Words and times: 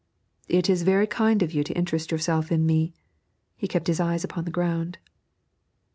'It 0.47 0.67
is 0.67 0.81
very 0.81 1.05
kind 1.05 1.43
of 1.43 1.53
you 1.53 1.63
to 1.63 1.77
interest 1.77 2.09
yourself 2.09 2.51
in 2.51 2.65
me.' 2.65 2.91
He 3.55 3.67
kept 3.67 3.85
his 3.85 3.99
eyes 3.99 4.23
upon 4.23 4.45
the 4.45 4.49
ground. 4.51 4.97